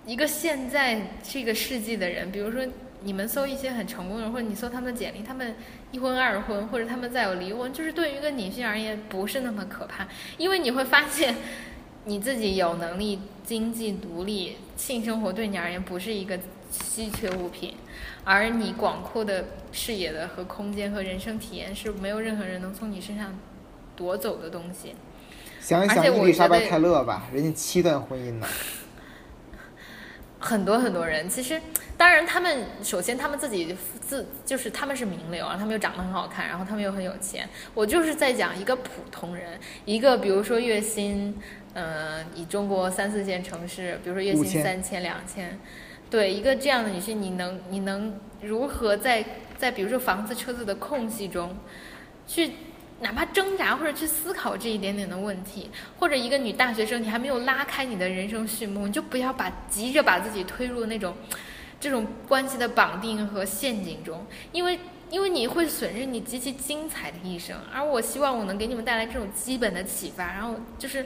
[0.10, 2.66] 一个现在这个世纪的人，比如说
[3.04, 5.54] 你们搜一些很成功的人，或者你搜他们的简历，他们
[5.92, 10.08] 一婚二婚，或者他们再有离婚，就是对于一个女性而言不是那么可怕，
[10.40, 11.36] 因为你会发现
[12.06, 16.40] 你自己有能力、经济独立、性生活对你而言不是一个
[16.72, 17.76] 稀缺物品，
[18.24, 23.38] 而你广阔的视野的和空间和人生体验是没有任何人能从你身上
[23.96, 24.96] 夺走的东西。
[25.62, 28.48] 想一想伊丽莎白泰勒吧，人家七段婚姻呢。
[30.40, 31.62] 很多很多人，其实
[31.98, 37.48] 当然，他们首先他们自己自就是他们是名流啊，他们又长得很好看，然后他们又很有钱。
[37.74, 41.38] 我就是在讲一个普通人，一个比如说月薪，
[41.74, 45.60] 嗯，以中国三四线城市，比如说月薪三千两千，
[46.10, 49.26] 对一个这样的女性，你能你能如何在
[49.58, 51.58] 在比如说房子车子的空隙中，
[52.26, 52.52] 去
[53.02, 61.16] 哪怕挣扎或者去思考这一点点的问题，或者一个女大学生，你还没有拉开你的人生序幕，你就不要把急着把自己推入那种
[61.80, 67.58] 这种关系的绑定和陷阱中，因为因为你会损失你极其精彩的一生。
[67.74, 71.06] 而我希望我能给你们带来这种基本的启发，然后就是。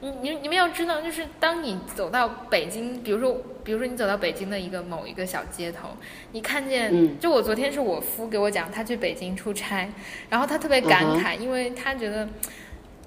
[0.00, 5.88] 你你你们要知道，就是当你走到北京，比如说比如说你走到北京的一个某一个小街头，
[6.32, 7.18] 你看见，嗯。
[7.18, 9.88] 就我昨天是我夫给我讲，他去北京出差，
[10.28, 12.28] 然后他特别感慨，因为他觉得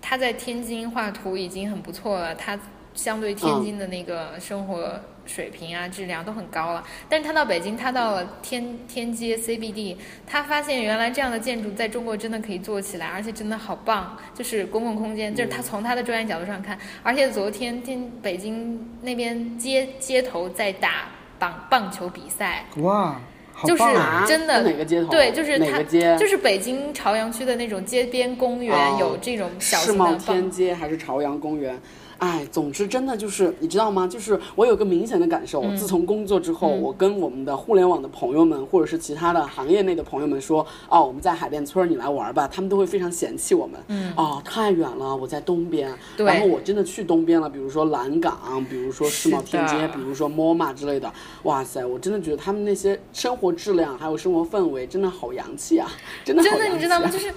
[0.01, 2.59] 他在天津画图已经很不错了，他
[2.95, 4.99] 相对天津的那个生活
[5.29, 6.83] 水平啊、质量都很高了。
[7.07, 23.19] 但是他到北京，他到了天天街 CBD，他发现原来这样的建筑在中国真的可以做起来，而且真的好棒，就是公共空间，就是他从他的专业角度上看，而且昨天天北京那边街街头在打棒棒球比赛，哇，
[23.53, 23.83] 好就是
[24.27, 30.17] 真的哪个街头对，就是它哪个街就是北京朝阳区的那种街边公园，哦有这种小型的棒。
[30.17, 31.79] 天街还是朝阳公园？
[32.19, 34.07] 哎，总之真的就是你知道吗？
[34.07, 43.79] 就是我有个明显的感受，嗯自从工作之后，我跟我们的互联网的朋友们，或者是其他的行业内的朋友们说，哦，我们在海淀村儿，你来玩吧，他们都会非常嫌弃我们。
[43.87, 45.91] 嗯，哦，太远了，我在东边。
[46.17, 51.11] 对然后我真的去东边了，比如说蓝港，比如说世贸天阶，比如说 MoMA 之类的。
[51.43, 55.89] 哇塞，我真的觉得他们那些生活质量还有生活氛围真的好洋气啊，
[56.25, 57.07] 真的好真的，洋气你知道吗？
[57.07, 57.33] 啊就是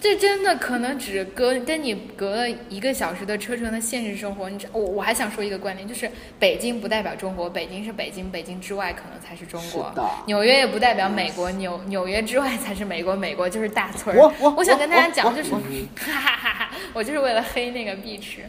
[0.00, 4.48] 这真的可能只隔跟你隔了一个小时的车程的现实生活。
[4.48, 9.92] 你知我我还想说一个观点，就是北京不代表中国，北京是北京，北京之外可能才是中国。
[10.26, 14.20] 纽约也不代表美国，纽纽约之外才是美国，美国就是大村儿。
[14.20, 15.60] 我我我想跟大家讲，就是哈
[16.12, 18.42] 哈哈哈， 我就是为了黑那个碧池。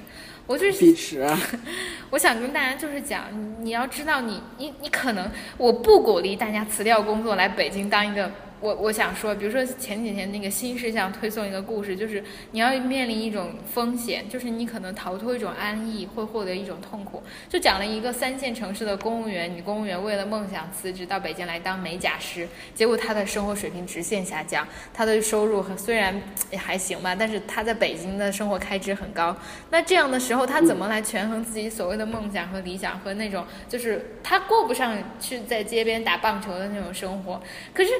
[0.46, 1.26] 我就是碧池。
[2.12, 8.32] 我想跟大家就是讲，你你要知道你，你你可能，我不鼓励大家辞掉工作来北京当一个。
[8.60, 17.22] 我我想说，比如说前几天那个新事项推送一个故事，就是你要面临一种风险，就是你可能逃脱一种安逸，会获得一种痛苦。
[17.48, 29.38] 就讲了一个三线城市的公务员，女公务员为了梦想辞职到北京来当美甲师，结果她的生活水平直线下降，她的收入虽然也还行吧，但是她在北京的生活开支很高。
[29.70, 37.40] 那这样的时候，她怎么来权衡自己所谓的梦想和理想和那种就是她过不上去在街边打棒球的那种生活？
[37.72, 37.92] 可是。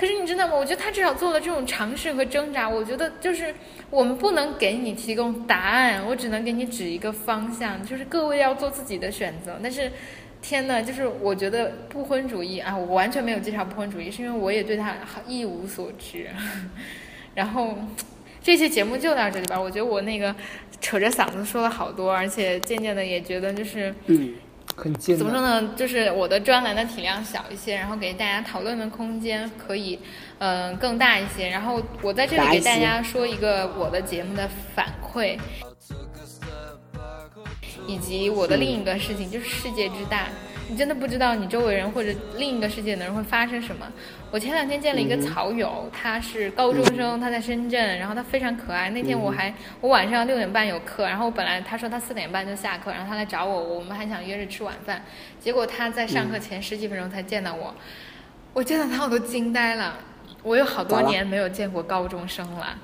[0.00, 0.54] 可是你知道吗？
[0.54, 2.66] 我觉得他至少做了这种尝试和挣扎。
[2.66, 3.54] 我觉得就是
[3.90, 9.58] 我们不能给你提供答案，我只能给你指一个方向，就是各位要做自己的选择。
[9.62, 9.92] 但是，
[10.40, 16.28] 天呐，就是我觉得不婚主义啊，我完全没有介绍不婚主义，是因为我也对他一无所知。
[17.36, 17.76] 然后，
[18.42, 19.60] 这期节目就到这里吧。
[19.60, 20.34] 我觉得我那个
[20.80, 23.94] 扯着嗓子说了好多，而且渐渐的也觉得就是。
[24.06, 24.32] 嗯，
[24.80, 25.40] 很艰怎么说。
[25.40, 25.74] 呢？
[25.76, 29.98] 就是我的专栏的体量小一些，然后给大家讨论的空间可以，
[30.38, 31.48] 嗯、更大一些。
[31.48, 35.38] 然后我在这里给大家说一个我的节目的反馈，
[37.86, 40.26] 以及我的另一个事情，就是世界之大。
[40.70, 43.84] 你真的不知道你周围人或者另一个世界的人会发生什么。
[44.30, 48.88] 我前两天见了一个草友，他是高中生，他在深圳，然后他非常可爱。
[48.90, 55.02] 那天我还我晚上六点半有课，然后我本来他说他四点半就下课，然后他来找我，我们还想约着吃晚饭。
[55.40, 57.74] 结果他在上课前十几分钟才见到我，
[58.52, 59.98] 我见到他我都惊呆了。
[60.44, 62.78] 我有好多年没有见过高中生了。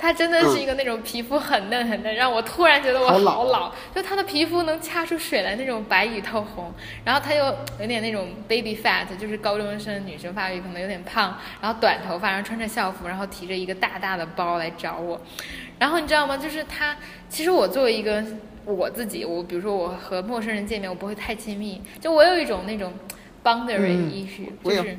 [0.00, 3.72] 他真的是一个那种皮肤很嫩很嫩，让我突然觉得我好老好老。
[3.94, 6.72] 就他的皮肤能掐出水来那种白里透红，
[7.04, 7.44] 然后他又
[7.78, 15.20] 有点那种 baby fat，就是高中生女生发育可能有点胖，然后短头发，然后穿着校服，然后提着一个大大的包来找我。
[15.78, 16.34] 然后你知道吗？
[16.38, 16.96] 就是他，
[17.28, 18.24] 其实我作为一个
[18.64, 22.90] 我自己，我比如说我和陌生人见面，我不会太亲密，就我有一种那种
[23.44, 24.96] boundary 嗯 issue，、我有就是。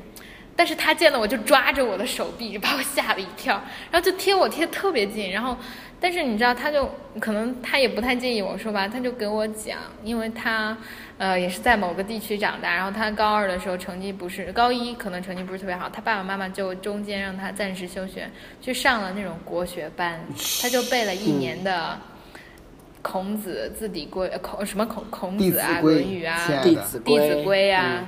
[0.62, 5.58] 但是他见了我就抓着我的手臂，把我吓了一跳，然后就贴我贴特别近，然后，
[6.00, 6.88] 但是你知道，他就
[7.20, 10.78] 可能他也不太介意我说吧，他就给我讲，因为他，
[11.18, 18.30] 呃，也是在某个地区长大，然后他高二的时候成绩不是，高一可能成绩不是特别好，他爸爸妈妈就中间让他暂时休学，
[18.62, 20.22] 去上了那种国学班，
[20.62, 21.98] 他就背了一年的。
[23.02, 28.06] 孔子字底规，呃孔什么孔孔子啊，《论语》啊，弟子弟子规规啊，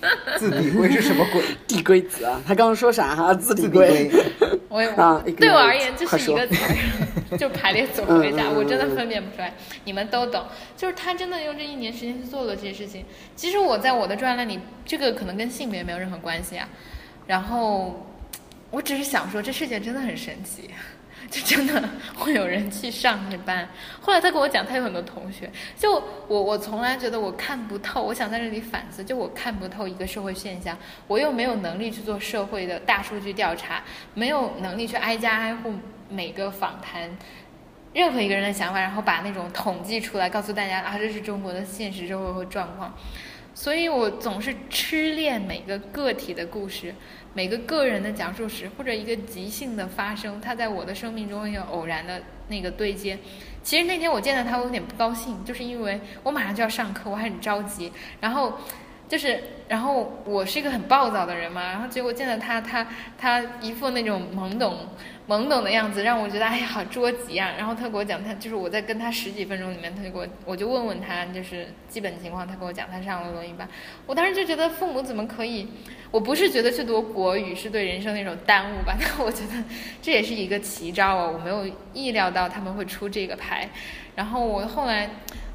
[0.38, 1.42] 字底规是什么鬼？
[1.66, 3.34] 递龟子啊，他刚刚说啥哈？
[3.34, 4.08] 字字底底规。
[4.08, 4.24] 规。
[4.68, 6.54] 我也啊对我而言，这是一个词
[7.32, 9.52] 儿，就排列组合一下，我真的分辨不出来。
[9.84, 10.44] 你们都懂，
[10.76, 13.04] 就是他真的用这一年时间去做了这些事情。
[13.34, 16.68] 其实我在我的专栏里，这个可能跟性别没有任何关系啊。
[17.26, 18.06] 然后，
[18.70, 20.70] 我只是想说，这世界真的很神奇。
[21.30, 23.68] 就真的会有人去上那班。
[24.00, 25.92] 后来他跟我讲，他有很多同学，就
[26.26, 30.76] 我我从来觉得我看不透，我想在这里反思，就我看不透一个社会现象，
[31.06, 35.72] 我又没有能力去做社会的大数据调查，没有能力去挨家挨户
[36.08, 37.16] 每个访谈。
[37.92, 42.92] 任何一个人的想法，然后把那种统计出来，告诉大家啊，这是中国的现实社会和状况。
[43.52, 46.94] 所以我总是痴恋每个个体的故事，
[47.32, 53.18] 每个个人的讲述时，或者一个即兴的发生，它在我的生命中有偶然的那个对接。
[53.62, 57.92] 其实那天我见到他，我有点不高兴，就是因为我马上就要上课，我还很着急。
[58.20, 58.58] 然后
[59.10, 62.86] 就是，然后我是一个很暴躁的人嘛，然后结果见到他，他
[63.18, 64.86] 他一副那种懵懂。
[65.28, 67.52] 懵懂的样子让我觉得哎呀好捉急啊！
[67.56, 73.68] 然后他给我讲，他就是我在跟他十几分钟里面，他就给我，我就问问他就是基本情况，他跟我讲他上了罗音班。
[74.06, 75.68] 我当时就觉得父母怎么可以？
[76.10, 78.96] 我不是觉得去读国语是对人生的一种耽误吧？
[78.98, 79.52] 但我觉得
[80.02, 81.30] 这也是一个奇招啊！
[81.30, 83.68] 我没有意料到他们会出这个牌。
[84.16, 85.10] 然后我后来。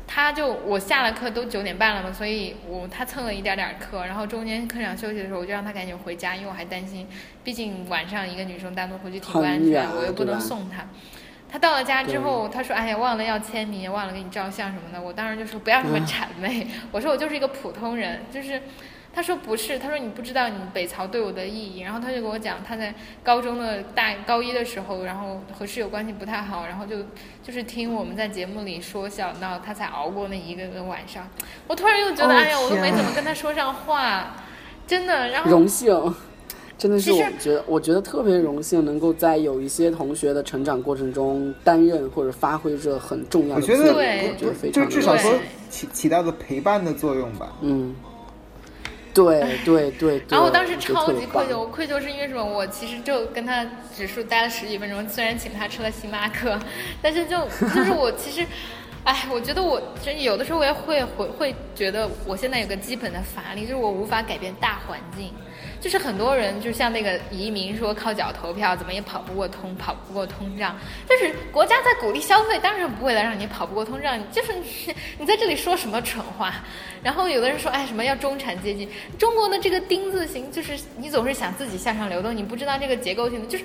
[0.07, 7.07] 他就我下了课都九点半了嘛，所以我他蹭了一点点课，然后中间课长休息的时候，我就让他赶紧回家，因为我还担心，
[7.43, 10.85] 毕竟晚上一个女生单独回去挺不安全，我又不能送他。
[11.51, 18.61] 他到了家之后，他说：“哎呀，忘了要签名，忘了给你照相什么的。”我当时就说：“不要这么谄媚。”我说：“我就是一个普通人，就是。”
[19.15, 21.79] 他说不是，他说你不知道你北曹对我的意义。
[21.79, 22.93] 然后他就给我讲，他在
[23.23, 26.97] 高中的大高一的时候，然后和室友关系不太好，然后就
[27.41, 31.25] 就是听我们在节目里说笑闹，他才熬过那一个个晚上。
[31.65, 34.35] 我突然又觉得，哎呀，我都没怎么跟他说上话，
[34.85, 35.29] 真的。
[35.29, 36.13] 然后荣幸，
[36.77, 43.85] 真的是我觉得，我觉得特别荣幸，能够在有一些同学的成长过程中担任或者发挥着很重要的作用。
[43.85, 45.31] 我觉得非常就至少说
[45.69, 47.53] 起起到个陪伴的作用吧。
[47.61, 47.95] 嗯。
[49.15, 52.43] 对对对，然后我当时超级愧疚，我愧疚是因为什么？
[52.43, 56.59] 我其实就跟他只数待了十几分钟，虽然请他吃了星巴克，
[57.01, 58.45] 但是就就 是我其实，
[59.05, 65.31] 哎，我觉得我其实有的时候我也会会会觉得我现在有个基本的乏力，就是我无法改变大环境。
[65.85, 70.75] 就是很多人，就像那个移民说靠脚投票，怎么也跑不过通，跑不过通胀。
[71.07, 74.19] 但是国家在鼓励消费，当然不会来让你跑不过通胀。
[74.31, 74.65] 就是你，
[75.19, 76.55] 你在这里说什么蠢话？
[77.03, 78.89] 然后有的人说，哎，什么要中产阶级？
[79.19, 83.63] 中国的这个丁字形，就是你总是想自己向上流动，你不知道这个结构性的，就是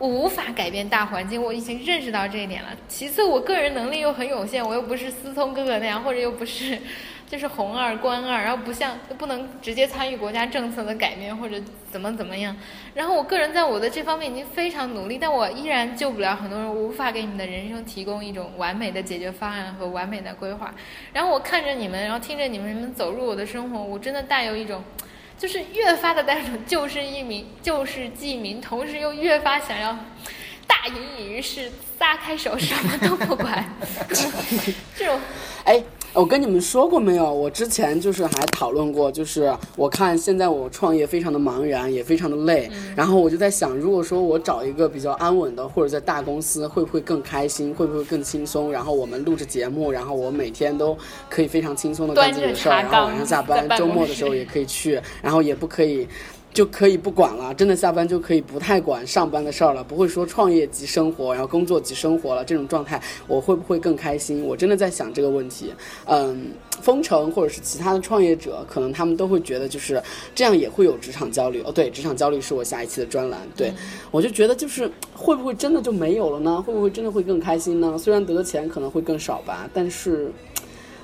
[0.00, 1.40] 我无法改变大环境。
[1.40, 2.70] 我已经认识到这一点了。
[2.88, 6.76] 其次，我个人能力又很有限，我又不是思聪哥哥那样，或者又不是。
[7.30, 12.56] 就是红二官二，然后不像不能直接参与国家政策的改变或者怎么怎么样。
[12.92, 20.74] 然后我个人在我的这方面已经非常努力，但我依然救不了很多人，无法给你们的人生提供一种完美的解决方案和完美的规划。
[21.12, 24.82] 然后我看着你们，然后听着你们你们走入我的生活，我真的带有一种，
[25.38, 29.96] 就是越发的带有救世一民救世济民，同时又越发想要
[30.66, 33.64] 大隐隐于市，撒开手什么都不管。
[34.96, 35.20] 这种
[35.64, 35.80] 哎。
[36.12, 37.32] 我跟你们说过没有？
[37.32, 42.68] 我之前就是还讨论过，就是我看现在我创业非常的茫然，也非常的累。
[42.96, 47.72] 然后我就在想，如果说我找一个比较安稳的，或者在大公司，会不会更开心？
[47.72, 48.72] 会不会更轻松？
[48.72, 50.98] 然后我们录制节目，然后我每天都
[51.28, 56.08] 可以非常轻松的干自己的事儿，然后晚上下班，周末的时候也可以去，然后也不可以。
[56.52, 64.44] 就可以不管了，真的下班就可以不太管上班的事儿了，不会说创业即生活，然后工作即生活了这种状态，我会不会更开心？
[64.44, 65.72] 我真的在想这个问题。
[66.06, 66.50] 嗯，
[66.82, 70.02] 封城或者是其他的创业者，可能他们都会觉得就是
[70.34, 71.62] 这样也会有职场焦虑。
[71.62, 73.40] 哦，对，职场焦虑是我下一期的专栏。
[73.56, 73.72] 对，
[74.10, 76.60] 我就觉得就是会不会真的就没有了呢？
[76.60, 77.96] 会不会真的会更开心呢？
[77.96, 80.32] 虽然得的钱可能会更少吧，但是。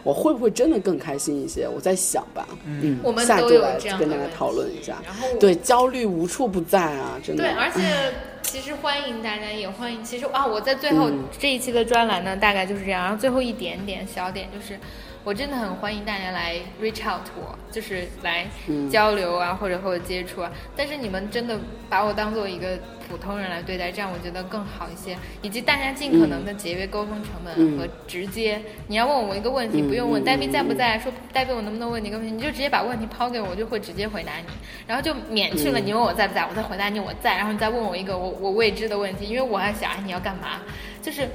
[0.07, 1.67] 我会不会真的更开心一些？
[1.69, 5.03] 我在想吧，嗯，我们下周来跟大家讨论一下。
[5.05, 7.43] 然后，对焦虑无处不在啊，真的。
[7.43, 10.05] 对，而且其实欢迎大家，也欢迎。
[10.05, 13.03] 其实啊，我在最后这一期的专栏呢，大概就是这样。
[13.03, 14.79] 然后最后一点点小点就是。
[15.27, 18.47] 我真的很欢迎大家来 reach out 我，就是来
[18.89, 20.53] 交流啊，或者和我接触啊。
[20.77, 21.59] 但是你们真的
[21.91, 25.17] 把我当做一个普通人来对待，这样我觉得更好一些。
[25.43, 28.63] 以及大家尽可能的节约沟通成本和直接。
[28.87, 34.45] 你要问我一个问题，不用问戴斌在不在，说戴斌我能不能问你一个问题，你就直接把问题抛给我，我就会直接回答你，
[34.87, 40.61] 然后就免去了你问我在不在，我再回答你我在，然后你再问我一个我我未知的问题，因为我还想你要干嘛，
[41.03, 41.29] 就是，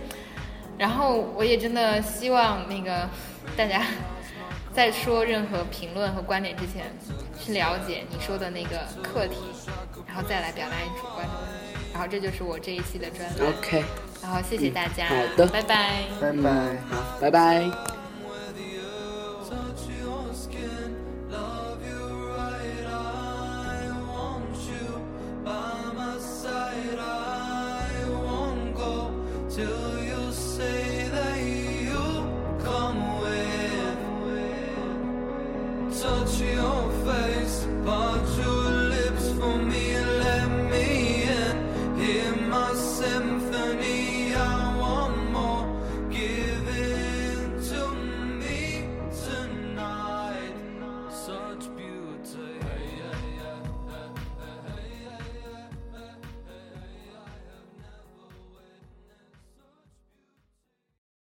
[0.78, 3.10] 然后我也真的希望那个。
[3.58, 3.84] 大家
[4.74, 6.86] 在说任何评论和观点之前，
[7.39, 9.38] 去了解你说的那个课题，
[10.08, 11.92] 然后再来表达你主观的问题。
[11.94, 13.50] 然后这就是我这一期的专栏。
[13.50, 13.84] OK。
[14.22, 15.08] 然后谢谢大家。
[15.08, 15.46] 好的。
[15.48, 16.04] 拜拜。
[16.22, 16.52] 拜拜。
[16.89, 18.01] 好，拜拜。